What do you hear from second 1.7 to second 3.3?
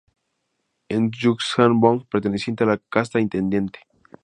vong perteneciente a la casta